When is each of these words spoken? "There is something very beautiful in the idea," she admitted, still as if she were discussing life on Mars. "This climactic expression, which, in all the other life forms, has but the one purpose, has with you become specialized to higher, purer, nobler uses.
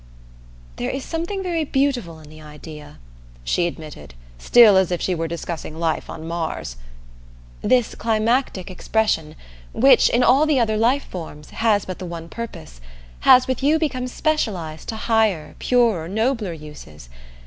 "There 0.77 0.89
is 0.89 1.05
something 1.05 1.43
very 1.43 1.63
beautiful 1.63 2.17
in 2.17 2.27
the 2.27 2.41
idea," 2.41 2.97
she 3.43 3.67
admitted, 3.67 4.15
still 4.39 4.75
as 4.75 4.91
if 4.91 4.99
she 4.99 5.13
were 5.13 5.27
discussing 5.27 5.77
life 5.77 6.09
on 6.09 6.27
Mars. 6.27 6.75
"This 7.61 7.93
climactic 7.93 8.71
expression, 8.71 9.35
which, 9.73 10.09
in 10.09 10.23
all 10.23 10.47
the 10.47 10.59
other 10.59 10.75
life 10.75 11.03
forms, 11.05 11.51
has 11.51 11.85
but 11.85 11.99
the 11.99 12.07
one 12.07 12.29
purpose, 12.29 12.81
has 13.29 13.45
with 13.47 13.61
you 13.61 13.77
become 13.77 14.07
specialized 14.07 14.89
to 14.89 14.95
higher, 14.95 15.53
purer, 15.59 16.07
nobler 16.07 16.53
uses. 16.53 17.07